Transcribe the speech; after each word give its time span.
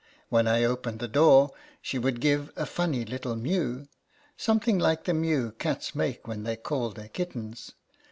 When 0.29 0.47
I 0.47 0.63
opened 0.63 0.97
the 0.97 1.07
door, 1.07 1.51
she 1.79 1.99
would 1.99 2.21
give 2.21 2.51
a 2.55 2.65
funny 2.65 3.05
little 3.05 3.35
mew, 3.35 3.87
something 4.35 4.79
like 4.79 5.03
the 5.03 5.13
mew 5.13 5.51
cats 5.59 5.93
make 5.93 6.27
when 6.27 6.41
they 6.41 6.55
call 6.55 6.89
their 6.89 7.09
kittens. 7.09 7.73